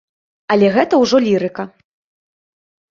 [0.55, 1.63] Але гэта ўжо лірыка.